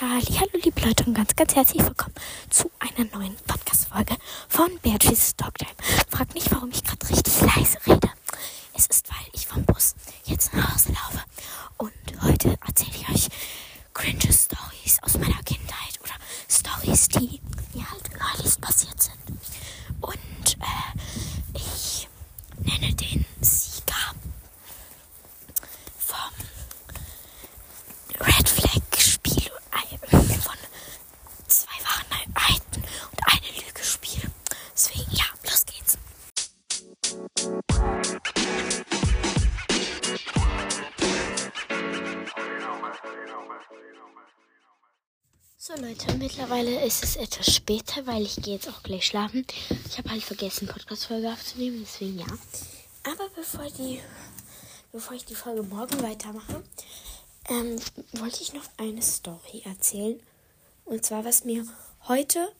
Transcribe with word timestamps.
Hallo 0.00 0.20
liebe 0.62 0.80
Leute 0.80 1.04
und 1.06 1.14
ganz, 1.14 1.34
ganz 1.34 1.56
herzlich 1.56 1.84
willkommen 1.84 2.14
zu 2.50 2.70
einer 2.78 3.08
neuen 3.12 3.34
Podcast-Folge 3.48 4.14
von 4.48 4.70
Beatrice 4.80 5.34
Talktime. 5.36 5.72
Fragt 6.08 6.34
nicht, 6.34 6.48
warum 6.52 6.70
ich 6.70 6.84
gerade 6.84 7.08
richtig 7.08 7.40
leise 7.40 7.78
rede. 7.84 8.08
Es 8.74 8.86
ist, 8.86 9.08
weil 9.08 9.26
ich 9.32 9.48
vom 9.48 9.64
Bus 9.64 9.96
jetzt 10.24 10.54
nach 10.54 10.72
Hause 10.72 10.90
laufe. 10.90 11.24
Und 11.78 12.22
heute 12.22 12.56
erzähle 12.64 12.92
ich 12.94 13.08
euch 13.08 13.28
cringe 13.92 14.32
Stories 14.32 15.02
aus 15.02 15.14
meiner 15.14 15.42
Kindheit 15.42 15.98
oder 16.00 16.14
Stories, 16.48 17.08
die 17.08 17.40
mir 17.74 17.90
halt 17.90 18.08
neulich 18.12 18.60
passiert 18.60 19.02
sind. 19.02 19.16
Und 20.00 20.58
äh, 20.60 21.56
ich 21.56 22.08
nenne 22.62 22.94
den 22.94 23.24
Sieger 23.40 23.67
mittlerweile 46.38 46.86
ist 46.86 47.02
es 47.02 47.16
etwas 47.16 47.52
später, 47.52 48.06
weil 48.06 48.22
ich 48.22 48.36
gehe 48.36 48.54
jetzt 48.54 48.68
auch 48.68 48.84
gleich 48.84 49.06
schlafen. 49.06 49.44
Ich 49.88 49.98
habe 49.98 50.10
halt 50.10 50.22
vergessen, 50.22 50.68
Podcast-Folge 50.68 51.32
aufzunehmen, 51.32 51.78
deswegen 51.80 52.20
ja. 52.20 52.26
Aber 53.02 53.28
bevor 53.34 53.66
die, 53.76 54.00
bevor 54.92 55.16
ich 55.16 55.24
die 55.24 55.34
Folge 55.34 55.64
morgen 55.64 56.00
weitermache, 56.00 56.62
ähm, 57.48 57.74
wollte 58.12 58.42
ich 58.42 58.52
noch 58.52 58.62
eine 58.76 59.02
Story 59.02 59.62
erzählen. 59.64 60.20
Und 60.84 61.04
zwar, 61.04 61.24
was 61.24 61.42
mir 61.42 61.66
heute 62.06 62.52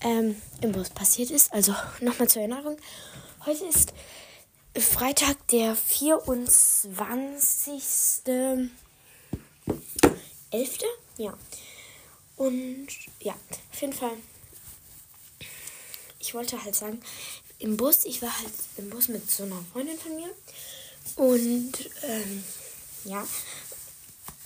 ähm, 0.00 0.40
im 0.60 0.70
Bus 0.70 0.90
passiert 0.90 1.32
ist. 1.32 1.52
Also 1.52 1.74
nochmal 2.00 2.28
zur 2.28 2.42
Erinnerung. 2.42 2.76
Heute 3.44 3.64
ist 3.64 3.92
Freitag, 4.76 5.44
der 5.48 5.76
24.11. 5.76 8.70
Ja. 11.16 11.36
Und 12.38 12.86
ja, 13.20 13.34
auf 13.72 13.80
jeden 13.80 13.92
Fall. 13.92 14.16
Ich 16.20 16.34
wollte 16.34 16.62
halt 16.62 16.74
sagen, 16.74 17.02
im 17.58 17.76
Bus, 17.76 18.04
ich 18.04 18.22
war 18.22 18.38
halt 18.38 18.52
im 18.76 18.88
Bus 18.90 19.08
mit 19.08 19.28
so 19.30 19.42
einer 19.42 19.62
Freundin 19.72 19.98
von 19.98 20.14
mir. 20.14 20.30
Und 21.16 21.72
ähm, 22.02 22.44
ja, 23.04 23.26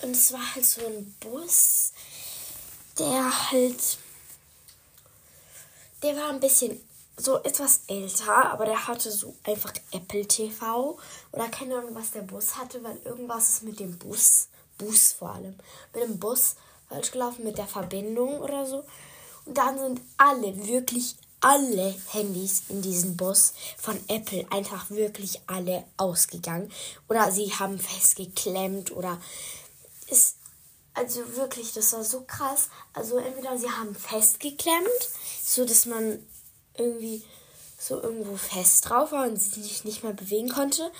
und 0.01 0.11
es 0.11 0.33
war 0.33 0.55
halt 0.55 0.65
so 0.65 0.85
ein 0.85 1.15
Bus, 1.19 1.93
der 2.97 3.51
halt, 3.51 3.97
der 6.01 6.15
war 6.15 6.29
ein 6.29 6.39
bisschen 6.39 6.81
so 7.15 7.37
etwas 7.43 7.81
älter, 7.87 8.51
aber 8.51 8.65
der 8.65 8.87
hatte 8.87 9.11
so 9.11 9.35
einfach 9.43 9.71
Apple 9.91 10.27
TV 10.27 10.97
oder 11.31 11.47
keine 11.49 11.77
Ahnung, 11.77 11.93
was 11.93 12.11
der 12.11 12.23
Bus 12.23 12.57
hatte, 12.57 12.83
weil 12.83 12.97
irgendwas 13.05 13.49
ist 13.49 13.63
mit 13.63 13.79
dem 13.79 13.99
Bus, 13.99 14.47
Bus 14.79 15.11
vor 15.11 15.35
allem, 15.35 15.55
mit 15.93 16.03
dem 16.03 16.17
Bus 16.19 16.55
falsch 16.93 17.11
gelaufen, 17.11 17.43
mit 17.43 17.57
der 17.57 17.67
Verbindung 17.67 18.39
oder 18.39 18.65
so. 18.65 18.83
Und 19.45 19.57
dann 19.57 19.77
sind 19.77 20.01
alle, 20.17 20.67
wirklich 20.67 21.15
alle 21.41 21.93
Handys 22.11 22.63
in 22.69 22.81
diesem 22.81 23.17
Bus 23.17 23.53
von 23.77 23.99
Apple 24.07 24.45
einfach 24.49 24.89
wirklich 24.89 25.41
alle 25.47 25.83
ausgegangen. 25.97 26.71
Oder 27.09 27.31
sie 27.31 27.51
haben 27.53 27.77
festgeklemmt 27.79 28.91
oder 28.91 29.19
ist 30.07 30.37
also 30.93 31.35
wirklich, 31.35 31.73
das 31.73 31.91
war 31.93 32.03
so 32.03 32.21
krass. 32.21 32.69
Also 32.93 33.17
entweder 33.17 33.57
sie 33.57 33.69
haben 33.69 33.95
festgeklemmt, 33.95 35.09
so 35.43 35.65
dass 35.65 35.85
man 35.85 36.25
irgendwie 36.77 37.23
so 37.77 38.01
irgendwo 38.01 38.37
fest 38.37 38.89
drauf 38.89 39.11
war 39.11 39.27
und 39.27 39.35
sich 39.37 39.83
nicht 39.83 40.03
mehr 40.03 40.13
bewegen 40.13 40.49
konnte. 40.49 40.91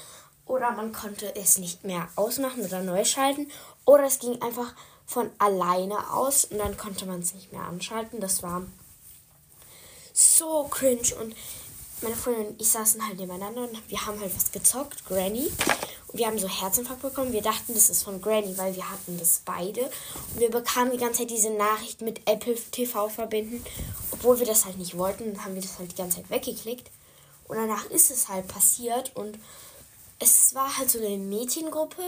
Oder 0.45 0.71
man 0.71 0.91
konnte 0.91 1.33
es 1.37 1.57
nicht 1.57 1.85
mehr 1.85 2.09
ausmachen 2.17 2.65
oder 2.65 2.81
neu 2.81 3.05
schalten. 3.05 3.49
Oder 3.85 4.03
es 4.05 4.19
ging 4.19 4.41
einfach 4.41 4.73
von 5.05 5.29
alleine 5.37 6.11
aus 6.11 6.45
und 6.45 6.57
dann 6.57 6.77
konnte 6.77 7.05
man 7.05 7.19
es 7.19 7.33
nicht 7.33 7.51
mehr 7.51 7.63
anschalten. 7.63 8.19
Das 8.19 8.43
war 8.43 8.63
so 10.13 10.65
cringe. 10.65 11.15
Und 11.19 11.35
meine 12.01 12.15
Freundin 12.15 12.47
und 12.47 12.61
ich 12.61 12.69
saßen 12.69 13.05
halt 13.05 13.17
nebeneinander 13.17 13.61
und 13.61 13.89
wir 13.89 14.05
haben 14.05 14.19
halt 14.19 14.35
was 14.35 14.51
gezockt, 14.51 15.05
Granny. 15.05 15.51
Und 16.07 16.19
wir 16.19 16.27
haben 16.27 16.37
so 16.37 16.47
Herzinfarkt 16.47 17.01
bekommen. 17.01 17.33
Wir 17.33 17.41
dachten, 17.41 17.73
das 17.73 17.89
ist 17.89 18.03
von 18.03 18.21
Granny, 18.21 18.57
weil 18.57 18.75
wir 18.75 18.89
hatten 18.89 19.17
das 19.17 19.41
beide. 19.45 19.81
Und 19.81 20.39
wir 20.39 20.51
bekamen 20.51 20.91
die 20.91 20.97
ganze 20.97 21.19
Zeit 21.19 21.31
diese 21.31 21.49
Nachricht 21.51 22.01
mit 22.01 22.21
Apple 22.27 22.55
TV 22.55 23.09
verbinden. 23.09 23.63
Obwohl 24.11 24.39
wir 24.39 24.45
das 24.45 24.65
halt 24.65 24.77
nicht 24.77 24.97
wollten, 24.97 25.33
dann 25.33 25.43
haben 25.43 25.55
wir 25.55 25.61
das 25.61 25.79
halt 25.79 25.91
die 25.91 25.95
ganze 25.95 26.17
Zeit 26.17 26.29
weggeklickt. 26.29 26.91
Und 27.47 27.57
danach 27.57 27.85
ist 27.85 28.11
es 28.11 28.27
halt 28.27 28.47
passiert. 28.47 29.11
Und 29.15 29.39
es 30.19 30.53
war 30.53 30.77
halt 30.77 30.89
so 30.89 30.99
eine 30.99 31.17
Mädchengruppe 31.17 32.03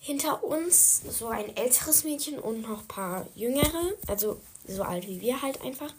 hinter 0.00 0.42
uns. 0.42 1.02
So 1.08 1.28
ein 1.28 1.56
älteres 1.56 2.04
Mädchen 2.04 2.38
und 2.38 2.62
noch 2.62 2.80
ein 2.80 2.88
paar 2.88 3.26
jüngere. 3.36 3.92
Also 4.08 4.40
so 4.66 4.82
alt 4.82 5.06
wie 5.06 5.20
wir 5.20 5.40
halt 5.40 5.62
einfach. 5.62 5.92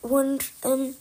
Und 0.00 0.44
ähm, 0.64 0.96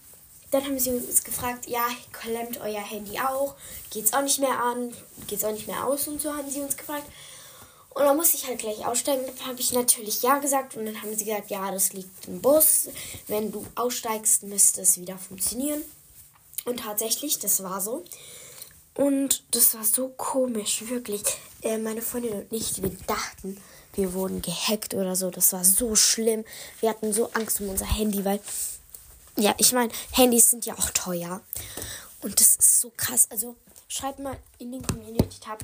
dann 0.51 0.63
haben 0.63 0.79
sie 0.79 0.91
uns 0.91 1.23
gefragt, 1.23 1.67
ja, 1.67 1.85
klemmt 2.11 2.59
euer 2.61 2.81
Handy 2.81 3.19
auch? 3.19 3.55
Geht's 3.91 4.13
auch 4.13 4.21
nicht 4.21 4.39
mehr 4.39 4.59
an? 4.61 4.93
Geht's 5.27 5.43
auch 5.43 5.51
nicht 5.51 5.67
mehr 5.67 5.85
aus? 5.85 6.07
Und 6.07 6.21
so 6.21 6.33
haben 6.33 6.49
sie 6.49 6.61
uns 6.61 6.77
gefragt. 6.77 7.05
Und 7.89 8.03
dann 8.03 8.15
musste 8.15 8.37
ich 8.37 8.47
halt 8.47 8.59
gleich 8.59 8.85
aussteigen. 8.85 9.25
Dann 9.25 9.47
habe 9.47 9.59
ich 9.59 9.73
natürlich 9.73 10.21
ja 10.21 10.37
gesagt. 10.37 10.77
Und 10.77 10.85
dann 10.85 11.01
haben 11.01 11.15
sie 11.15 11.25
gesagt, 11.25 11.49
ja, 11.49 11.71
das 11.71 11.93
liegt 11.93 12.27
im 12.27 12.41
Bus. 12.41 12.89
Wenn 13.27 13.51
du 13.51 13.65
aussteigst, 13.75 14.43
müsste 14.43 14.81
es 14.81 14.99
wieder 14.99 15.17
funktionieren. 15.17 15.81
Und 16.65 16.81
tatsächlich, 16.81 17.39
das 17.39 17.63
war 17.63 17.81
so. 17.81 18.03
Und 18.93 19.43
das 19.51 19.73
war 19.73 19.83
so 19.83 20.09
komisch, 20.09 20.83
wirklich. 20.87 21.23
Äh, 21.67 21.77
meine 21.79 22.01
Freundin 22.01 22.31
und 22.31 22.47
ich, 22.53 22.81
wir 22.81 22.91
dachten, 23.07 23.61
wir 23.93 24.13
wurden 24.13 24.41
gehackt 24.41 24.93
oder 24.93 25.17
so. 25.17 25.29
Das 25.29 25.51
war 25.51 25.65
so 25.65 25.95
schlimm. 25.95 26.45
Wir 26.79 26.89
hatten 26.89 27.11
so 27.11 27.29
Angst 27.33 27.59
um 27.59 27.67
unser 27.67 27.85
Handy, 27.85 28.23
weil 28.23 28.39
ja, 29.35 29.53
ich 29.57 29.73
meine, 29.73 29.91
Handys 30.11 30.49
sind 30.49 30.65
ja 30.65 30.75
auch 30.75 30.89
teuer. 30.91 31.41
Und 32.21 32.39
das 32.39 32.55
ist 32.55 32.79
so 32.79 32.91
krass. 32.95 33.27
Also 33.29 33.55
schreibt 33.89 34.19
mal 34.19 34.37
in 34.59 34.71
den 34.71 34.85
Community-Tab, 34.87 35.61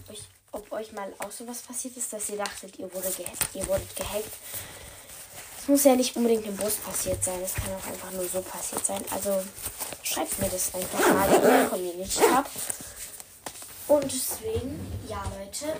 ob 0.52 0.72
euch 0.74 0.92
mal 0.92 1.14
auch 1.20 1.32
sowas 1.32 1.62
passiert 1.62 1.96
ist, 1.96 2.12
dass 2.12 2.30
ihr 2.30 2.38
dachtet, 2.38 2.78
ihr, 2.78 2.94
wurde 2.94 3.10
gehackt, 3.10 3.48
ihr 3.54 3.66
wurdet 3.66 3.96
gehackt. 3.96 4.34
Es 5.62 5.68
muss 5.70 5.86
ja 5.86 5.96
nicht 5.96 6.18
unbedingt 6.18 6.46
im 6.46 6.58
Bus 6.58 6.76
passiert 6.76 7.24
sein. 7.24 7.42
Es 7.42 7.54
kann 7.54 7.74
auch 7.74 7.88
einfach 7.88 8.12
nur 8.12 8.28
so 8.28 8.42
passiert 8.42 8.86
sein. 8.86 9.04
Also 9.10 9.42
schreibt 10.04 10.38
mir 10.40 10.50
das 10.50 10.74
einfach 10.76 11.14
mal 11.14 11.34
in 11.34 11.42
den 11.42 11.70
Community-Tab. 11.70 12.50
Und 13.94 14.06
deswegen, 14.06 14.80
ja 15.08 15.24
Leute, 15.38 15.80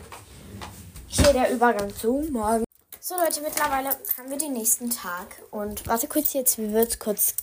hier 1.08 1.34
der 1.34 1.50
Übergang 1.50 1.92
zu 1.96 2.24
morgen. 2.30 2.64
So 3.00 3.16
Leute, 3.16 3.42
mittlerweile 3.42 3.90
haben 3.90 4.30
wir 4.30 4.38
den 4.38 4.54
nächsten 4.54 4.92
Tag. 4.92 5.42
Und 5.50 5.88
warte 5.88 6.08
kurz 6.08 6.34
jetzt, 6.34 6.60
wie 6.60 6.72
wird 6.72 7.00
kurz 7.00 7.34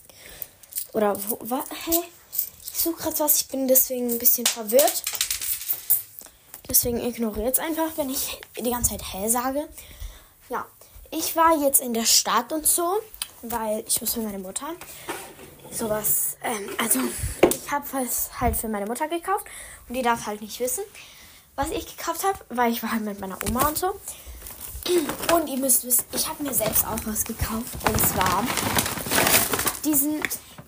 oder 0.93 1.19
wo, 1.29 1.39
wa, 1.41 1.65
hä? 1.87 1.99
Ich 2.63 2.81
suche 2.81 3.03
gerade 3.03 3.19
was, 3.19 3.41
ich 3.41 3.49
bin 3.49 3.67
deswegen 3.67 4.11
ein 4.11 4.19
bisschen 4.19 4.47
verwirrt. 4.47 5.03
Deswegen 6.69 7.01
ignoriert 7.05 7.55
es 7.55 7.59
einfach, 7.59 7.97
wenn 7.97 8.09
ich 8.09 8.41
die 8.57 8.71
ganze 8.71 8.91
Zeit 8.91 9.03
hä 9.13 9.29
sage. 9.29 9.69
Ja, 10.51 10.67
ich 11.11 11.35
war 11.35 11.61
jetzt 11.61 11.81
in 11.81 11.95
der 11.95 12.07
Stadt 12.07 12.53
und 12.53 12.65
so, 12.65 13.01
weil 13.43 13.83
ich 13.89 14.01
muss 14.01 14.15
für 14.15 14.21
meine 14.21 14.39
Mutter 14.39 14.69
sowas, 15.73 16.37
ähm, 16.45 16.71
also 16.79 17.01
ich 17.71 17.73
habe 17.73 17.87
was 17.93 18.31
halt 18.41 18.57
für 18.57 18.69
meine 18.69 18.87
Mutter 18.87 19.07
gekauft 19.07 19.47
und 19.89 19.95
die 19.95 20.03
darf 20.03 20.27
halt 20.27 20.41
nicht 20.41 20.59
wissen, 20.59 20.83
was 21.55 21.71
ich 21.71 21.97
gekauft 21.97 22.25
habe, 22.25 22.39
weil 22.49 22.73
ich 22.73 22.83
war 22.83 22.91
halt 22.91 23.05
mit 23.05 23.21
meiner 23.21 23.39
Oma 23.49 23.69
und 23.69 23.79
so. 23.79 23.95
Und 25.33 25.47
ihr 25.47 25.57
müsst 25.57 25.85
wissen, 25.85 26.05
ich 26.13 26.27
habe 26.27 26.43
mir 26.43 26.53
selbst 26.53 26.85
auch 26.85 26.99
was 27.05 27.25
gekauft 27.25 27.69
und 27.87 28.01
zwar 28.01 28.45
diesen 29.85 30.21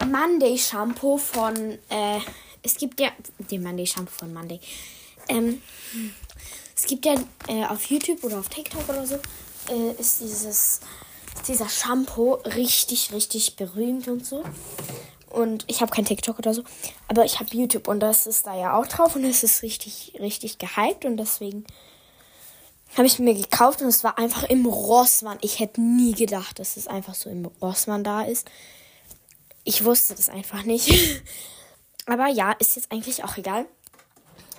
Monday 0.07 0.57
Shampoo 0.57 1.19
von, 1.19 1.57
äh, 1.89 2.21
es 2.63 2.77
gibt 2.77 3.01
ja, 3.01 3.11
den 3.51 3.65
Monday 3.65 3.85
Shampoo 3.87 4.13
von 4.19 4.33
Monday. 4.33 4.61
Ähm, 5.29 5.61
es 6.77 6.87
gibt 6.87 7.05
ja 7.05 7.15
äh, 7.49 7.65
auf 7.65 7.85
YouTube 7.87 8.23
oder 8.23 8.39
auf 8.39 8.49
TikTok 8.49 8.89
oder 8.89 9.05
so, 9.05 9.17
äh, 9.69 9.91
ist 9.99 10.21
dieses, 10.21 10.45
ist 10.45 10.83
dieser 11.49 11.69
Shampoo 11.69 12.35
richtig, 12.35 13.13
richtig 13.13 13.57
berühmt 13.57 14.07
und 14.07 14.25
so. 14.25 14.45
Und 15.33 15.65
ich 15.67 15.81
habe 15.81 15.91
kein 15.91 16.05
TikTok 16.05 16.39
oder 16.39 16.53
so, 16.53 16.63
aber 17.09 17.25
ich 17.25 17.41
habe 17.41 17.49
YouTube 17.57 17.89
und 17.89 18.01
das 18.01 18.27
ist 18.27 18.47
da 18.47 18.55
ja 18.55 18.77
auch 18.77 18.87
drauf 18.87 19.17
und 19.17 19.25
es 19.25 19.43
ist 19.43 19.63
richtig, 19.63 20.15
richtig 20.21 20.59
gehypt 20.59 21.05
und 21.07 21.17
deswegen 21.17 21.65
habe 22.97 23.07
ich 23.07 23.19
mir 23.19 23.35
gekauft 23.35 23.81
und 23.81 23.89
es 23.89 24.05
war 24.05 24.19
einfach 24.19 24.45
im 24.45 24.67
Rossmann. 24.67 25.39
Ich 25.41 25.59
hätte 25.59 25.81
nie 25.81 26.13
gedacht, 26.13 26.59
dass 26.59 26.77
es 26.77 26.87
einfach 26.87 27.15
so 27.15 27.31
im 27.31 27.47
Rossmann 27.63 28.05
da 28.05 28.23
ist. 28.23 28.51
Ich 29.65 29.85
wusste 29.85 30.15
das 30.15 30.29
einfach 30.29 30.65
nicht. 30.65 31.23
Aber 32.07 32.27
ja, 32.27 32.53
ist 32.53 32.77
jetzt 32.77 32.93
eigentlich 32.93 33.25
auch 33.25 33.39
egal. 33.39 33.65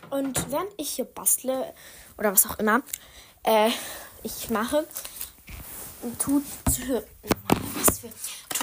Und 0.09 0.51
während 0.51 0.71
ich 0.77 0.89
hier 0.91 1.05
bastle 1.05 1.71
oder 2.17 2.31
was 2.31 2.47
auch 2.47 2.57
immer 2.57 2.81
äh, 3.43 3.69
ich 4.23 4.49
mache, 4.49 4.87
tut, 6.17 6.43
tu 6.65 7.01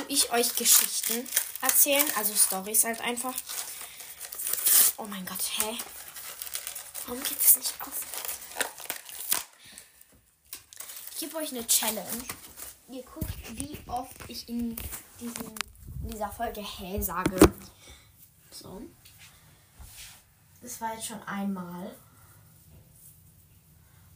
ich 0.09 0.33
euch 0.33 0.57
Geschichten 0.57 1.25
erzählen, 1.61 2.07
also 2.17 2.35
Stories 2.35 2.85
halt 2.85 3.01
einfach. 3.01 3.35
Oh 4.97 5.05
mein 5.07 5.25
Gott, 5.25 5.43
hä? 5.59 5.77
Warum 7.07 7.23
geht 7.23 7.41
es 7.41 7.57
nicht 7.57 7.75
auf? 7.81 7.93
Ich 11.13 11.21
gebe 11.21 11.37
euch 11.37 11.51
eine 11.51 11.67
Challenge. 11.67 12.25
Ihr 12.91 13.03
guckt, 13.03 13.35
wie 13.53 13.79
oft 13.87 14.17
ich 14.29 14.49
in, 14.49 14.77
diesen, 15.21 15.55
dieser 16.03 16.31
Folge 16.31 16.63
hä 16.63 17.01
sage. 17.01 17.39
So. 18.51 18.83
Das 20.63 20.81
war 20.81 20.95
jetzt 20.95 21.07
schon 21.07 21.23
einmal. 21.23 21.95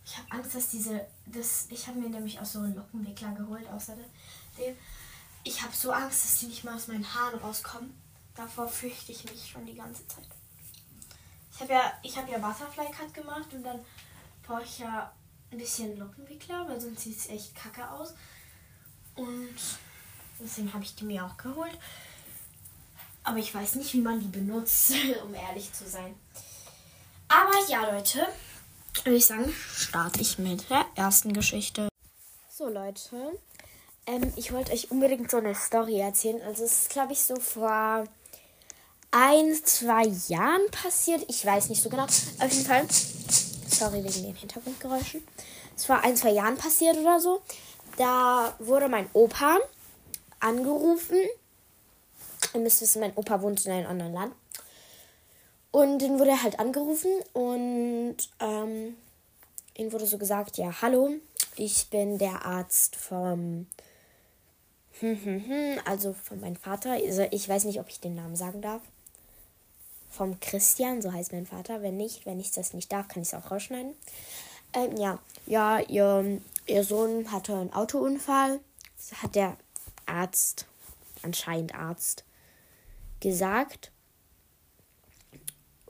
Ich 0.05 0.19
habe 0.19 0.31
Angst, 0.33 0.55
dass 0.55 0.71
diese. 0.71 1.07
Das, 1.27 1.67
ich 1.71 1.87
habe 1.87 1.99
mir 1.99 2.11
nämlich 2.11 2.39
auch 2.39 2.45
so 2.45 2.59
einen 2.61 2.75
Lockenwickler 2.75 3.33
geholt, 3.33 3.67
außer 3.69 3.97
dem. 4.59 4.77
Ich 5.45 5.63
habe 5.63 5.75
so 5.75 5.93
Angst, 5.93 6.25
dass 6.25 6.39
die 6.39 6.47
nicht 6.47 6.65
mal 6.65 6.75
aus 6.75 6.89
meinen 6.89 7.15
Haaren 7.15 7.39
rauskommen. 7.39 7.95
Davor 8.35 8.67
fürchte 8.67 9.13
ich 9.13 9.25
mich 9.31 9.51
schon 9.51 9.67
die 9.67 9.75
ganze 9.75 10.07
Zeit. 10.09 10.27
Ich 11.53 11.61
habe 11.61 11.73
ja, 11.73 11.93
ich 12.03 12.17
habe 12.17 12.33
ja 12.33 12.39
Butterfly 12.39 12.91
Cut 12.91 13.15
gemacht 13.15 13.53
und 13.53 13.63
dann 13.63 13.85
brauche 14.43 14.65
ich 14.65 14.81
ja 14.81 15.13
ein 15.53 15.59
bisschen 15.59 15.97
Lockenwickler, 15.99 16.67
weil 16.69 16.81
sonst 16.81 17.03
sieht 17.03 17.17
es 17.17 17.29
echt 17.29 17.55
kacke 17.55 17.89
aus. 17.91 18.15
Und 19.15 19.55
deswegen 20.41 20.73
habe 20.73 20.83
ich 20.83 20.97
die 20.97 21.05
mir 21.05 21.25
auch 21.25 21.37
geholt. 21.37 21.79
Aber 23.23 23.39
ich 23.39 23.55
weiß 23.55 23.77
nicht, 23.77 23.93
wie 23.93 24.01
man 24.01 24.19
die 24.19 24.27
benutzt, 24.27 24.93
um 25.25 25.35
ehrlich 25.35 25.73
zu 25.73 25.89
sein. 25.89 26.15
Aber 27.29 27.53
ja, 27.69 27.91
Leute, 27.91 28.27
würde 29.05 29.17
ich 29.17 29.27
sagen, 29.27 29.53
starte 29.75 30.21
ich 30.21 30.39
mit 30.39 30.69
der 30.71 30.87
ersten 30.95 31.33
Geschichte. 31.33 31.89
So, 32.49 32.69
Leute, 32.69 33.39
ähm, 34.07 34.33
ich 34.37 34.53
wollte 34.53 34.73
euch 34.73 34.91
unbedingt 34.91 35.31
so 35.31 35.39
eine 35.39 35.55
Story 35.55 36.01
erzählen. 36.01 36.41
Also, 36.43 36.65
es 36.65 36.83
ist, 36.83 36.91
glaube 36.91 37.13
ich, 37.13 37.23
so 37.23 37.37
vor 37.37 38.05
ein, 39.11 39.55
zwei 39.65 40.07
Jahren 40.29 40.69
passiert. 40.71 41.25
Ich 41.29 41.45
weiß 41.45 41.69
nicht 41.69 41.83
so 41.83 41.89
genau. 41.89 42.05
Auf 42.05 42.53
jeden 42.53 42.67
Fall, 42.67 42.87
sorry 43.69 44.03
wegen 44.03 44.25
den 44.25 44.35
Hintergrundgeräuschen. 44.35 45.23
Es 45.77 45.89
war 45.89 46.03
ein, 46.05 46.17
zwei 46.17 46.31
Jahren 46.31 46.57
passiert 46.57 46.97
oder 46.97 47.21
so. 47.21 47.41
Da 47.97 48.55
wurde 48.59 48.89
mein 48.89 49.09
Opa 49.13 49.59
angerufen. 50.41 51.19
Ihr 52.53 52.61
müsst 52.61 52.81
wissen, 52.81 53.01
mein 53.01 53.17
Opa 53.17 53.41
wohnt 53.41 53.65
in 53.67 53.73
einem 53.73 53.89
anderen 53.89 54.13
Land. 54.13 54.35
Und 55.71 56.01
dann 56.01 56.19
wurde 56.19 56.31
er 56.31 56.43
halt 56.43 56.61
angerufen 56.61 57.11
und 57.33 58.17
ähm, 58.39 58.97
ihm 59.77 59.93
wurde 59.93 60.07
so 60.07 60.19
gesagt, 60.19 60.57
ja, 60.57 60.73
hallo, 60.83 61.15
ich 61.57 61.89
bin 61.91 62.19
der 62.19 62.45
Arzt 62.45 62.95
vom, 62.95 63.67
also 65.85 66.13
von 66.13 66.41
meinem 66.41 66.57
Vater. 66.57 66.93
Also 66.93 67.27
ich 67.31 67.49
weiß 67.49 67.65
nicht, 67.65 67.81
ob 67.81 67.89
ich 67.89 68.01
den 68.01 68.15
Namen 68.15 68.37
sagen 68.37 68.63
darf. 68.63 68.83
Vom 70.11 70.39
Christian, 70.39 71.03
so 71.03 71.13
heißt 71.13 71.33
mein 71.33 71.47
Vater. 71.47 71.83
Wenn 71.83 71.97
nicht, 71.97 72.27
wenn 72.27 72.39
ich 72.39 72.53
das 72.53 72.73
nicht 72.73 72.93
darf, 72.93 73.09
kann 73.09 73.23
ich 73.23 73.29
es 73.29 73.35
auch 73.35 73.51
rausschneiden. 73.51 73.95
Ähm, 74.73 74.97
ja, 74.97 75.19
ja, 75.47 75.81
ihr, 75.81 76.41
ihr 76.67 76.85
Sohn 76.85 77.31
hatte 77.33 77.55
einen 77.55 77.73
Autounfall. 77.73 78.61
Das 78.97 79.23
hat 79.23 79.35
der 79.35 79.57
Arzt, 80.07 80.67
anscheinend 81.23 81.75
Arzt, 81.75 82.25
gesagt. 83.21 83.91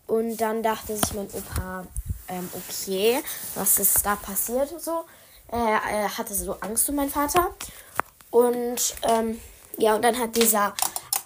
Und 0.07 0.37
dann 0.39 0.63
dachte 0.63 0.97
sich 0.97 1.15
mein 1.15 1.29
Opa, 1.33 1.87
ähm, 2.29 2.49
okay, 2.53 3.23
was 3.55 3.79
ist 3.79 4.05
da 4.05 4.17
passiert? 4.17 4.69
So, 4.81 5.05
er, 5.49 5.81
er 5.91 6.19
hatte 6.19 6.35
so 6.35 6.55
Angst 6.61 6.89
um 6.89 6.97
meinen 6.97 7.11
Vater. 7.11 7.55
Und 8.35 8.97
ähm, 9.03 9.41
ja, 9.79 9.95
und 9.95 10.03
dann 10.03 10.19
hat 10.19 10.35
dieser 10.35 10.75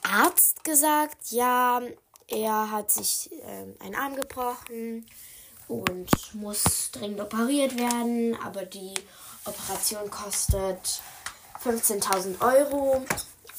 Arzt 0.03 0.63
gesagt, 0.63 1.31
ja, 1.31 1.81
er 2.27 2.71
hat 2.71 2.91
sich 2.91 3.31
ähm, 3.47 3.75
einen 3.79 3.95
Arm 3.95 4.15
gebrochen 4.15 5.07
und 5.69 6.11
muss 6.35 6.91
dringend 6.93 7.23
operiert 7.23 7.79
werden, 7.79 8.37
aber 8.45 8.67
die 8.67 8.93
Operation 9.47 10.11
kostet 10.11 11.01
15.000 11.65 12.43
Euro. 12.43 13.03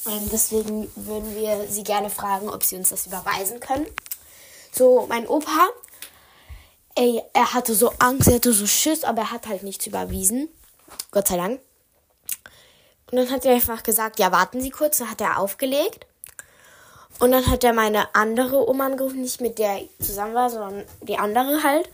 Ähm, 0.06 0.28
deswegen 0.32 0.88
würden 0.94 1.34
wir 1.34 1.66
Sie 1.68 1.82
gerne 1.82 2.08
fragen, 2.08 2.48
ob 2.48 2.62
Sie 2.62 2.76
uns 2.76 2.90
das 2.90 3.08
überweisen 3.08 3.58
können. 3.58 3.88
So, 4.70 5.06
mein 5.08 5.26
Opa, 5.26 5.66
ey, 6.94 7.20
er 7.32 7.52
hatte 7.52 7.74
so 7.74 7.92
Angst, 7.98 8.28
er 8.28 8.34
hatte 8.34 8.52
so 8.52 8.68
Schiss, 8.68 9.02
aber 9.02 9.22
er 9.22 9.30
hat 9.32 9.48
halt 9.48 9.64
nichts 9.64 9.88
überwiesen. 9.88 10.48
Gott 11.10 11.26
sei 11.26 11.36
Dank. 11.36 11.60
Und 13.10 13.16
dann 13.16 13.30
hat 13.30 13.44
er 13.44 13.54
einfach 13.54 13.82
gesagt, 13.82 14.18
ja, 14.18 14.30
warten 14.32 14.60
Sie 14.60 14.70
kurz. 14.70 14.98
Dann 14.98 15.10
hat 15.10 15.20
er 15.20 15.38
aufgelegt. 15.38 16.06
Und 17.18 17.32
dann 17.32 17.46
hat 17.46 17.64
er 17.64 17.72
meine 17.72 18.14
andere 18.14 18.68
Oma 18.68 18.86
angerufen, 18.86 19.20
nicht 19.20 19.40
mit 19.40 19.58
der 19.58 19.82
ich 19.82 19.90
zusammen 19.98 20.34
war, 20.34 20.48
sondern 20.48 20.84
die 21.02 21.18
andere 21.18 21.62
halt. 21.62 21.90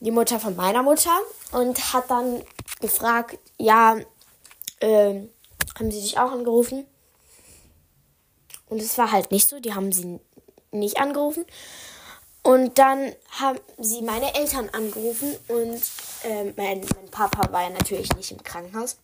Die 0.00 0.10
Mutter 0.10 0.40
von 0.40 0.56
meiner 0.56 0.82
Mutter. 0.82 1.16
Und 1.52 1.92
hat 1.92 2.10
dann 2.10 2.42
gefragt, 2.80 3.38
ja, 3.58 3.96
äh, 4.80 5.20
haben 5.78 5.90
Sie 5.90 6.00
dich 6.00 6.18
auch 6.18 6.32
angerufen? 6.32 6.86
Und 8.68 8.80
es 8.80 8.96
war 8.96 9.12
halt 9.12 9.30
nicht 9.30 9.48
so. 9.48 9.60
Die 9.60 9.74
haben 9.74 9.92
sie 9.92 10.18
nicht 10.70 10.98
angerufen. 10.98 11.44
Und 12.42 12.78
dann 12.78 13.14
haben 13.30 13.60
sie 13.78 14.02
meine 14.02 14.34
Eltern 14.34 14.68
angerufen 14.70 15.36
und 15.46 15.80
äh, 16.24 16.52
mein, 16.56 16.80
mein 16.80 17.10
Papa 17.10 17.52
war 17.52 17.62
ja 17.62 17.70
natürlich 17.70 18.12
nicht 18.16 18.32
im 18.32 18.42
Krankenhaus. 18.42 18.96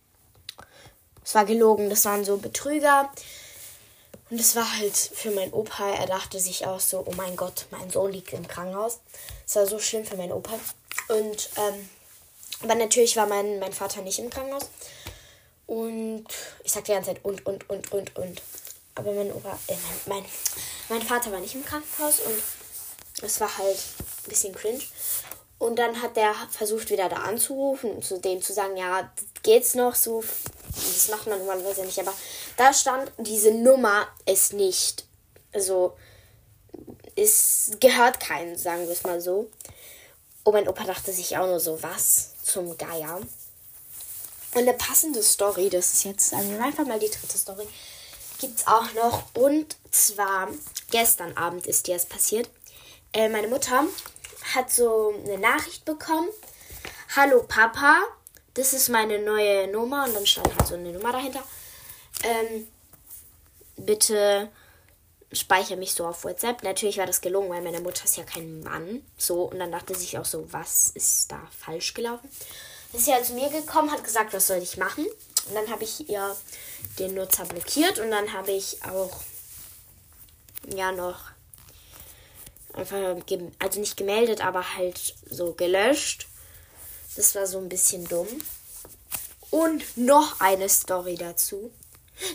Es 1.29 1.35
war 1.35 1.45
gelogen, 1.45 1.91
das 1.91 2.07
waren 2.07 2.25
so 2.25 2.39
Betrüger. 2.39 3.13
Und 4.31 4.41
es 4.41 4.57
war 4.57 4.79
halt 4.79 4.97
für 4.97 5.31
meinen 5.31 5.53
Opa, 5.53 5.91
er 5.91 6.07
dachte 6.07 6.41
sich 6.41 6.65
auch 6.65 6.81
so, 6.81 7.05
oh 7.07 7.13
mein 7.19 7.37
Gott, 7.37 7.67
mein 7.71 7.91
Sohn 7.91 8.13
liegt 8.13 8.33
im 8.33 8.49
Krankenhaus. 8.49 9.01
Es 9.47 9.57
war 9.57 9.67
so 9.67 9.79
schlimm 9.79 10.07
für 10.07 10.17
meinen 10.17 10.33
Opa. 10.33 10.59
Und, 11.09 11.51
ähm, 11.59 11.91
aber 12.63 12.77
natürlich 12.77 13.15
war 13.17 13.27
mein, 13.27 13.59
mein 13.59 13.75
Vater 13.75 14.01
nicht 14.01 14.19
im 14.19 14.31
Krankenhaus. 14.31 14.71
Und 15.67 16.25
ich 16.65 16.73
sagte 16.73 16.93
die 16.93 16.95
ganze 16.95 17.11
Zeit 17.13 17.23
und, 17.23 17.45
und, 17.45 17.69
und, 17.69 17.93
und, 17.93 18.17
und. 18.17 18.43
Aber 18.95 19.13
mein 19.13 19.31
Opa, 19.31 19.59
äh, 19.67 19.75
mein, 20.07 20.23
mein, 20.23 20.25
mein 20.89 21.03
Vater 21.03 21.31
war 21.31 21.41
nicht 21.41 21.55
im 21.55 21.65
Krankenhaus 21.67 22.21
und 22.21 22.43
es 23.23 23.39
war 23.39 23.59
halt 23.59 23.77
ein 23.77 24.31
bisschen 24.31 24.55
cringe. 24.55 24.81
Und 25.59 25.79
dann 25.79 26.01
hat 26.01 26.17
der 26.17 26.35
versucht, 26.53 26.89
wieder 26.89 27.11
da 27.11 27.17
anzurufen 27.17 27.91
und 27.91 28.05
zu 28.05 28.19
dem 28.19 28.41
zu 28.41 28.55
sagen, 28.55 28.79
ja, 28.79 29.13
geht's 29.43 29.75
noch 29.75 29.95
so. 29.95 30.25
Das 30.75 31.09
macht 31.09 31.27
man 31.27 31.39
normalerweise 31.39 31.85
nicht, 31.85 31.99
aber 31.99 32.13
da 32.57 32.73
stand, 32.73 33.11
diese 33.19 33.53
Nummer 33.53 34.09
ist 34.27 34.53
nicht, 34.53 35.05
also, 35.53 35.97
es 37.17 37.73
gehört 37.81 38.21
keinen, 38.21 38.57
sagen 38.57 38.87
wir 38.87 38.93
es 38.93 39.03
mal 39.03 39.21
so. 39.21 39.51
Und 40.45 40.53
mein 40.53 40.69
Opa 40.69 40.85
dachte 40.85 41.13
sich 41.13 41.37
auch 41.37 41.47
nur 41.47 41.61
so, 41.61 41.83
was 41.83 42.35
zum 42.43 42.79
Geier. 42.79 43.21
Und 44.55 44.63
eine 44.63 44.73
passende 44.73 45.23
Story, 45.23 45.69
das 45.69 45.93
ist 45.93 46.05
jetzt, 46.05 46.33
wir 46.33 46.63
einfach 46.63 46.87
mal 46.87 46.99
die 46.99 47.11
dritte 47.11 47.37
Story, 47.37 47.67
gibt 48.39 48.61
es 48.61 48.67
auch 48.67 48.93
noch. 48.95 49.25
Und 49.35 49.77
zwar, 49.91 50.49
gestern 50.91 51.37
Abend 51.37 51.67
ist 51.67 51.87
dir 51.87 51.95
das 51.95 52.07
passiert. 52.07 52.49
Äh, 53.13 53.29
meine 53.29 53.49
Mutter 53.49 53.85
hat 54.55 54.73
so 54.73 55.13
eine 55.25 55.39
Nachricht 55.39 55.85
bekommen. 55.85 56.29
Hallo 57.15 57.43
Papa, 57.43 58.01
das 58.59 58.73
ist 58.73 58.89
meine 58.89 59.21
neue 59.21 59.69
Nummer. 59.69 60.05
Und 60.05 60.15
dann 60.15 60.27
stand 60.27 60.49
halt 60.57 60.67
so 60.67 60.75
eine 60.75 60.93
Nummer 60.93 61.13
dahinter. 61.13 61.43
Ähm, 62.25 62.67
bitte 63.77 64.51
speichere 65.33 65.77
mich 65.77 65.93
so 65.93 66.07
auf 66.07 66.25
WhatsApp. 66.25 66.63
Natürlich 66.65 66.99
war 66.99 67.07
das 67.07 67.21
gelungen, 67.21 67.51
weil 67.51 67.63
meine 67.63 67.81
Mutter 67.81 68.05
ist 68.05 68.17
ja 68.17 68.25
kein 68.25 68.61
Mann. 68.63 69.03
So, 69.17 69.43
und 69.45 69.59
dann 69.61 69.71
dachte 69.71 69.95
sich 69.95 70.19
auch 70.19 70.25
so, 70.25 70.53
was 70.53 70.91
ist 70.91 71.31
da 71.31 71.41
falsch 71.57 71.95
gelaufen? 71.95 72.29
Ist 72.93 73.05
sie 73.05 73.13
halt 73.13 73.27
zu 73.27 73.35
mir 73.35 73.49
gekommen, 73.51 73.93
hat 73.93 74.03
gesagt, 74.03 74.33
was 74.33 74.47
soll 74.47 74.59
ich 74.59 74.77
machen? 74.77 75.07
Und 75.07 75.55
dann 75.55 75.71
habe 75.71 75.85
ich 75.85 76.09
ihr 76.09 76.37
den 76.99 77.15
Nutzer 77.15 77.45
blockiert 77.45 77.99
und 77.99 78.11
dann 78.11 78.33
habe 78.33 78.51
ich 78.51 78.83
auch 78.85 79.21
ja 80.75 80.91
noch 80.91 81.21
einfach, 82.73 83.17
also 83.59 83.81
nicht 83.81 83.97
gemeldet, 83.97 84.45
aber 84.45 84.77
halt 84.77 85.15
so 85.31 85.53
gelöscht. 85.53 86.27
Das 87.19 87.35
war 87.35 87.49
so 87.49 87.59
ein 87.59 87.69
bisschen 87.69 88.05
dumm. 88.05 88.29
Und 89.51 89.83
noch 89.97 90.41
eine 90.41 90.69
Story 90.69 91.17
dazu. 91.17 91.73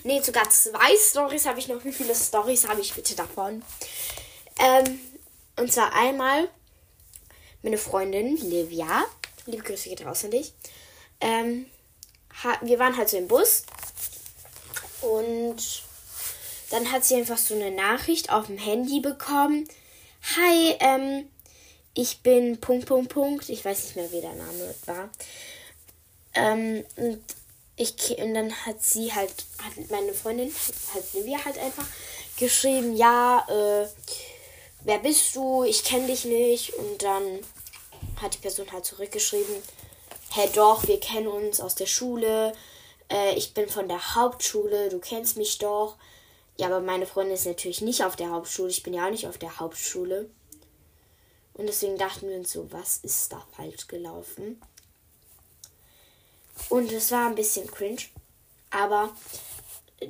Ne, 0.03 0.21
sogar 0.21 0.49
zwei 0.49 0.93
Stories 0.97 1.45
habe 1.45 1.59
ich 1.59 1.69
noch. 1.69 1.85
Wie 1.85 1.93
viele 1.93 2.13
Stories 2.13 2.67
habe 2.67 2.81
ich 2.81 2.93
bitte 2.93 3.15
davon? 3.15 3.63
Ähm, 4.59 4.99
und 5.55 5.71
zwar 5.71 5.93
einmal 5.93 6.49
meine 7.61 7.77
Freundin 7.77 8.35
Livia. 8.35 9.05
Liebe 9.45 9.63
Grüße 9.63 9.87
geht 9.87 10.05
raus 10.05 10.25
an 10.25 10.31
dich. 10.31 10.51
Ähm, 11.21 11.65
wir 12.61 12.77
waren 12.77 12.97
halt 12.97 13.07
so 13.07 13.15
im 13.15 13.29
Bus 13.29 13.63
und 14.99 15.63
dann 16.71 16.91
hat 16.91 17.05
sie 17.05 17.15
einfach 17.15 17.37
so 17.37 17.55
eine 17.55 17.71
Nachricht 17.71 18.33
auf 18.33 18.47
dem 18.47 18.57
Handy 18.57 18.99
bekommen. 18.99 19.65
Hi, 20.35 20.75
ähm, 20.81 21.29
ich 21.93 22.21
bin 22.21 22.59
Punkt, 22.59 22.87
Punkt, 22.87 23.09
Punkt. 23.09 23.49
Ich 23.49 23.63
weiß 23.63 23.83
nicht 23.83 23.95
mehr, 23.95 24.11
wie 24.11 24.21
der 24.21 24.33
Name 24.33 24.75
war. 24.85 25.09
Ähm, 26.33 26.83
und 26.95 27.23
ich, 27.75 28.17
und 28.17 28.33
dann 28.33 28.51
hat 28.65 28.83
sie 28.83 29.13
halt, 29.13 29.33
hat 29.63 29.89
meine 29.89 30.13
Freundin, 30.13 30.51
hat 30.93 31.13
Livia 31.13 31.43
halt 31.43 31.57
einfach 31.57 31.85
geschrieben, 32.37 32.95
ja, 32.95 33.45
äh, 33.47 33.87
wer 34.83 34.99
bist 34.99 35.35
du? 35.35 35.63
Ich 35.63 35.83
kenne 35.83 36.07
dich 36.07 36.25
nicht. 36.25 36.73
Und 36.73 37.03
dann 37.03 37.39
hat 38.21 38.33
die 38.33 38.39
Person 38.39 38.71
halt 38.71 38.85
zurückgeschrieben, 38.85 39.55
hey 40.31 40.49
doch, 40.53 40.87
wir 40.87 40.99
kennen 40.99 41.27
uns 41.27 41.61
aus 41.61 41.75
der 41.75 41.85
Schule. 41.85 42.53
Äh, 43.09 43.35
ich 43.35 43.53
bin 43.53 43.69
von 43.69 43.87
der 43.87 44.15
Hauptschule, 44.15 44.89
du 44.89 44.99
kennst 44.99 45.37
mich 45.37 45.59
doch. 45.59 45.95
Ja, 46.57 46.67
aber 46.67 46.81
meine 46.81 47.07
Freundin 47.07 47.33
ist 47.33 47.45
natürlich 47.45 47.81
nicht 47.81 48.03
auf 48.03 48.15
der 48.15 48.29
Hauptschule. 48.29 48.69
Ich 48.69 48.83
bin 48.83 48.93
ja 48.93 49.05
auch 49.05 49.11
nicht 49.11 49.27
auf 49.27 49.37
der 49.37 49.59
Hauptschule. 49.59 50.29
Und 51.53 51.67
deswegen 51.67 51.97
dachten 51.97 52.29
wir 52.29 52.37
uns 52.37 52.51
so, 52.51 52.71
was 52.71 52.97
ist 52.97 53.31
da 53.31 53.45
falsch 53.55 53.87
gelaufen? 53.87 54.61
Und 56.69 56.91
es 56.91 57.11
war 57.11 57.27
ein 57.27 57.35
bisschen 57.35 57.67
cringe. 57.67 58.01
Aber 58.71 59.15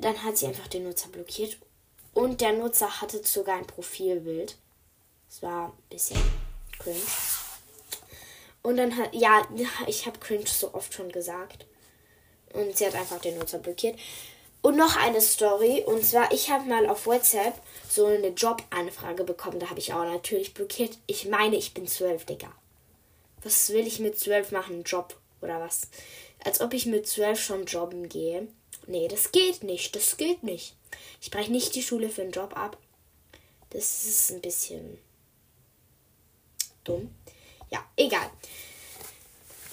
dann 0.00 0.22
hat 0.22 0.38
sie 0.38 0.46
einfach 0.46 0.68
den 0.68 0.84
Nutzer 0.84 1.08
blockiert. 1.08 1.58
Und 2.14 2.40
der 2.40 2.52
Nutzer 2.52 3.00
hatte 3.00 3.22
sogar 3.24 3.56
ein 3.56 3.66
Profilbild. 3.66 4.56
Es 5.28 5.42
war 5.42 5.68
ein 5.68 5.88
bisschen 5.90 6.20
cringe. 6.78 7.00
Und 8.62 8.78
dann 8.78 8.96
hat, 8.96 9.14
ja, 9.14 9.46
ich 9.86 10.06
habe 10.06 10.18
cringe 10.18 10.46
so 10.46 10.72
oft 10.72 10.94
schon 10.94 11.12
gesagt. 11.12 11.66
Und 12.54 12.76
sie 12.76 12.86
hat 12.86 12.94
einfach 12.94 13.20
den 13.20 13.38
Nutzer 13.38 13.58
blockiert. 13.58 13.98
Und 14.64 14.78
noch 14.78 14.96
eine 14.96 15.20
Story. 15.20 15.82
Und 15.84 16.02
zwar, 16.06 16.32
ich 16.32 16.48
habe 16.48 16.66
mal 16.66 16.86
auf 16.86 17.04
WhatsApp 17.04 17.52
so 17.86 18.06
eine 18.06 18.28
Jobanfrage 18.28 19.22
bekommen. 19.22 19.60
Da 19.60 19.68
habe 19.68 19.78
ich 19.78 19.92
auch 19.92 20.06
natürlich 20.06 20.54
blockiert. 20.54 20.96
Ich 21.06 21.26
meine, 21.26 21.56
ich 21.56 21.74
bin 21.74 21.86
zwölf, 21.86 22.24
Digga. 22.24 22.50
Was 23.42 23.68
will 23.68 23.86
ich 23.86 24.00
mit 24.00 24.18
zwölf 24.18 24.52
machen? 24.52 24.82
Job 24.82 25.18
oder 25.42 25.60
was? 25.60 25.88
Als 26.42 26.62
ob 26.62 26.72
ich 26.72 26.86
mit 26.86 27.06
zwölf 27.06 27.38
schon 27.38 27.66
jobben 27.66 28.08
gehe. 28.08 28.48
Nee, 28.86 29.06
das 29.06 29.32
geht 29.32 29.62
nicht. 29.64 29.94
Das 29.96 30.16
geht 30.16 30.42
nicht. 30.42 30.74
Ich 31.20 31.30
breche 31.30 31.52
nicht 31.52 31.74
die 31.74 31.82
Schule 31.82 32.08
für 32.08 32.22
einen 32.22 32.32
Job 32.32 32.56
ab. 32.56 32.78
Das 33.68 34.06
ist 34.06 34.30
ein 34.30 34.40
bisschen 34.40 34.96
dumm. 36.84 37.14
Ja, 37.70 37.84
egal. 37.98 38.30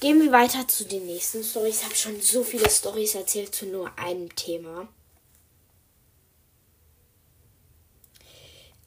Gehen 0.02 0.20
wir 0.20 0.32
weiter 0.32 0.68
zu 0.68 0.84
den 0.86 1.06
nächsten 1.06 1.44
Stories. 1.44 1.78
Ich 1.78 1.86
habe 1.86 1.96
schon 1.96 2.20
so 2.22 2.44
viele 2.44 2.68
Stories 2.68 3.14
erzählt 3.14 3.54
zu 3.54 3.68
nur 3.68 4.00
einem 4.00 4.36
Thema. 4.36 4.88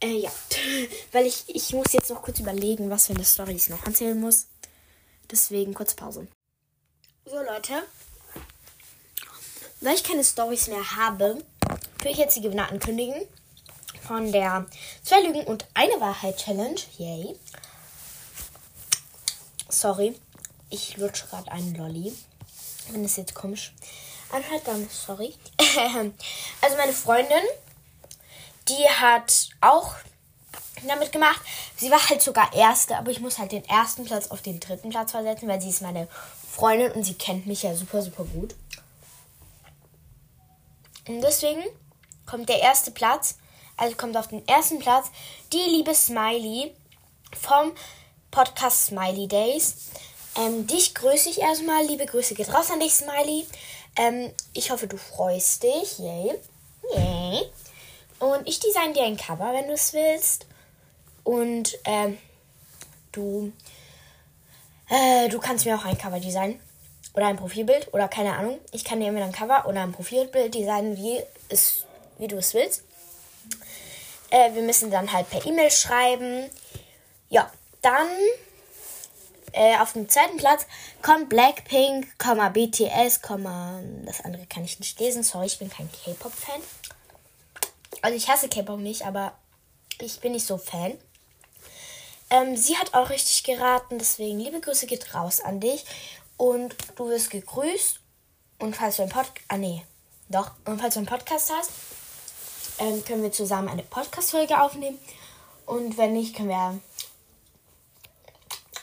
Äh, 0.00 0.18
ja. 0.18 0.32
Weil 1.12 1.26
ich, 1.26 1.44
ich 1.46 1.72
muss 1.72 1.92
jetzt 1.92 2.10
noch 2.10 2.20
kurz 2.20 2.40
überlegen, 2.40 2.90
was 2.90 3.06
für 3.06 3.14
eine 3.14 3.24
Story 3.24 3.52
ich 3.52 3.68
noch 3.68 3.86
erzählen 3.86 4.18
muss. 4.18 4.48
Deswegen 5.30 5.72
kurz 5.72 5.94
Pause. 5.94 6.26
So, 7.26 7.36
Leute. 7.36 7.84
Weil 9.82 9.94
ich 9.94 10.02
keine 10.02 10.24
Stories 10.24 10.66
mehr 10.66 10.96
habe, 10.96 11.44
will 12.00 12.10
ich 12.10 12.18
jetzt 12.18 12.34
die 12.34 12.40
Gewinner 12.40 12.72
ankündigen. 12.72 13.22
Von 14.02 14.32
der 14.32 14.66
Zwei 15.04 15.20
Lügen 15.20 15.44
und 15.44 15.64
eine 15.74 16.00
Wahrheit 16.00 16.38
Challenge. 16.38 16.80
Yay. 16.98 17.36
Sorry. 19.68 20.16
Ich 20.74 20.96
lutsche 20.96 21.28
gerade 21.28 21.52
einen 21.52 21.72
Lolli. 21.76 22.12
Wenn 22.90 23.04
es 23.04 23.14
jetzt 23.14 23.32
komisch 23.32 23.72
anhört, 24.32 24.62
dann 24.66 24.88
sorry. 24.90 25.32
also 26.60 26.76
meine 26.76 26.92
Freundin, 26.92 27.44
die 28.68 28.88
hat 28.88 29.50
auch 29.60 29.94
damit 30.84 31.12
gemacht. 31.12 31.40
Sie 31.76 31.92
war 31.92 32.08
halt 32.08 32.22
sogar 32.22 32.52
erste, 32.52 32.98
aber 32.98 33.12
ich 33.12 33.20
muss 33.20 33.38
halt 33.38 33.52
den 33.52 33.64
ersten 33.66 34.04
Platz 34.04 34.26
auf 34.32 34.42
den 34.42 34.58
dritten 34.58 34.90
Platz 34.90 35.12
versetzen, 35.12 35.46
weil 35.46 35.60
sie 35.60 35.68
ist 35.68 35.80
meine 35.80 36.08
Freundin 36.50 36.90
und 36.90 37.04
sie 37.04 37.14
kennt 37.14 37.46
mich 37.46 37.62
ja 37.62 37.76
super, 37.76 38.02
super 38.02 38.24
gut. 38.24 38.56
Und 41.06 41.20
deswegen 41.20 41.62
kommt 42.26 42.48
der 42.48 42.58
erste 42.58 42.90
Platz, 42.90 43.36
also 43.76 43.94
kommt 43.94 44.16
auf 44.16 44.26
den 44.26 44.46
ersten 44.48 44.80
Platz 44.80 45.06
die 45.52 45.70
liebe 45.70 45.94
Smiley 45.94 46.74
vom 47.40 47.70
Podcast 48.32 48.86
Smiley 48.86 49.28
Days. 49.28 49.76
Ähm, 50.36 50.66
dich 50.66 50.94
grüße 50.94 51.28
ich 51.28 51.40
erstmal. 51.40 51.84
Liebe 51.86 52.06
Grüße 52.06 52.34
geht 52.34 52.52
raus 52.52 52.70
an 52.70 52.80
dich, 52.80 52.94
Smiley. 52.94 53.46
Ähm, 53.96 54.32
ich 54.52 54.70
hoffe, 54.70 54.86
du 54.86 54.96
freust 54.96 55.62
dich. 55.62 55.98
Yay. 55.98 56.34
Yay. 56.94 57.50
Und 58.18 58.48
ich 58.48 58.58
design 58.58 58.94
dir 58.94 59.04
ein 59.04 59.16
Cover, 59.16 59.52
wenn 59.52 59.68
du 59.68 59.74
es 59.74 59.92
willst. 59.92 60.46
Und 61.22 61.78
ähm, 61.84 62.18
du, 63.12 63.52
äh, 64.88 65.28
du 65.28 65.38
kannst 65.38 65.64
mir 65.66 65.76
auch 65.76 65.84
ein 65.84 65.98
Cover 65.98 66.18
designen. 66.18 66.60
Oder 67.14 67.26
ein 67.26 67.36
Profilbild. 67.36 67.94
Oder 67.94 68.08
keine 68.08 68.34
Ahnung. 68.36 68.58
Ich 68.72 68.84
kann 68.84 68.98
dir 68.98 69.08
immer 69.08 69.22
ein 69.24 69.32
Cover 69.32 69.66
oder 69.68 69.82
ein 69.82 69.92
Profilbild 69.92 70.54
designen, 70.54 70.96
wie, 70.96 71.22
es, 71.48 71.84
wie 72.18 72.26
du 72.26 72.36
es 72.38 72.54
willst. 72.54 72.82
Äh, 74.30 74.52
wir 74.54 74.62
müssen 74.62 74.90
dann 74.90 75.12
halt 75.12 75.30
per 75.30 75.46
E-Mail 75.46 75.70
schreiben. 75.70 76.50
Ja, 77.28 77.50
dann 77.82 78.08
äh, 79.54 79.76
auf 79.78 79.92
dem 79.92 80.08
zweiten 80.08 80.36
Platz 80.36 80.66
kommt 81.00 81.28
Blackpink, 81.28 82.06
BTS, 82.18 83.20
das 83.20 84.20
andere 84.20 84.46
kann 84.48 84.64
ich 84.64 84.80
nicht 84.80 84.98
lesen. 84.98 85.22
Sorry, 85.22 85.46
ich 85.46 85.58
bin 85.58 85.70
kein 85.70 85.88
K-Pop-Fan. 85.90 86.60
Also 88.02 88.16
ich 88.16 88.28
hasse 88.28 88.48
K-Pop 88.48 88.80
nicht, 88.80 89.06
aber 89.06 89.32
ich 90.00 90.20
bin 90.20 90.32
nicht 90.32 90.46
so 90.46 90.58
Fan. 90.58 90.98
Ähm, 92.30 92.56
sie 92.56 92.76
hat 92.76 92.94
auch 92.94 93.10
richtig 93.10 93.44
geraten, 93.44 93.98
deswegen 93.98 94.40
liebe 94.40 94.60
Grüße 94.60 94.86
geht 94.86 95.14
raus 95.14 95.40
an 95.40 95.60
dich. 95.60 95.84
Und 96.36 96.74
du 96.96 97.08
wirst 97.08 97.30
gegrüßt. 97.30 98.00
Und 98.58 98.74
falls 98.74 98.96
du 98.96 99.02
ein 99.02 99.08
Podcast. 99.08 99.44
Ah, 99.48 99.56
nee. 99.56 99.84
Doch. 100.28 100.50
Und 100.64 100.80
falls 100.80 100.94
du 100.94 101.00
einen 101.00 101.06
Podcast 101.06 101.52
hast, 101.56 101.70
ähm, 102.78 103.04
können 103.04 103.22
wir 103.22 103.30
zusammen 103.30 103.68
eine 103.68 103.82
Podcast-Folge 103.82 104.60
aufnehmen. 104.60 104.98
Und 105.66 105.96
wenn 105.96 106.12
nicht, 106.12 106.34
können 106.34 106.48
wir. 106.48 106.80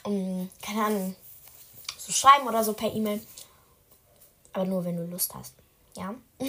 Um, 0.04 0.50
keine 0.62 0.86
Ahnung. 0.86 1.16
So 1.98 2.12
schreiben 2.12 2.48
oder 2.48 2.64
so 2.64 2.74
per 2.74 2.92
E-Mail. 2.94 3.22
Aber 4.54 4.66
nur, 4.66 4.84
wenn 4.86 4.98
du 4.98 5.06
Lust 5.06 5.34
hast. 5.36 5.54
Ja. 5.96 6.16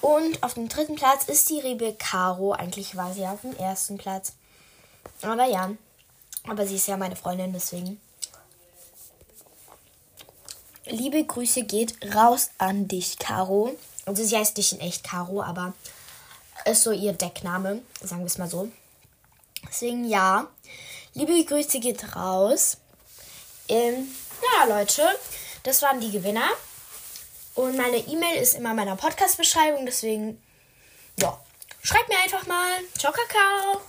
Und 0.00 0.42
auf 0.42 0.54
dem 0.54 0.68
dritten 0.68 0.94
Platz 0.94 1.24
ist 1.24 1.48
die 1.48 1.60
Rebe 1.60 1.94
Caro. 1.94 2.52
Eigentlich 2.52 2.96
war 2.96 3.12
sie 3.12 3.26
auf 3.26 3.40
dem 3.40 3.56
ersten 3.56 3.98
Platz. 3.98 4.34
Aber 5.22 5.46
ja. 5.46 5.72
Aber 6.46 6.66
sie 6.66 6.76
ist 6.76 6.86
ja 6.86 6.96
meine 6.96 7.16
Freundin, 7.16 7.52
deswegen. 7.52 8.00
Liebe 10.84 11.24
Grüße 11.24 11.64
geht 11.64 11.96
raus 12.14 12.50
an 12.58 12.86
dich, 12.86 13.18
Caro. 13.18 13.74
Also 14.04 14.22
sie 14.22 14.36
heißt 14.36 14.56
nicht 14.56 14.72
in 14.72 14.80
echt 14.80 15.02
Caro, 15.02 15.42
aber 15.42 15.72
ist 16.64 16.84
so 16.84 16.92
ihr 16.92 17.12
Deckname, 17.12 17.82
sagen 18.00 18.22
wir 18.22 18.26
es 18.26 18.38
mal 18.38 18.48
so. 18.48 18.70
Deswegen 19.68 20.04
ja. 20.04 20.46
Liebe 21.16 21.46
Grüße 21.46 21.80
geht 21.80 22.14
raus. 22.14 22.76
Ähm, 23.70 24.06
ja, 24.42 24.66
Leute, 24.66 25.02
das 25.62 25.80
waren 25.80 25.98
die 25.98 26.10
Gewinner. 26.10 26.46
Und 27.54 27.74
meine 27.78 27.96
E-Mail 27.96 28.36
ist 28.42 28.52
immer 28.52 28.72
in 28.72 28.76
meiner 28.76 28.96
Podcast-Beschreibung, 28.96 29.86
deswegen, 29.86 30.42
ja, 31.18 31.40
schreibt 31.82 32.10
mir 32.10 32.18
einfach 32.18 32.46
mal. 32.46 32.68
Ciao, 32.98 33.14
Kakao. 33.14 33.80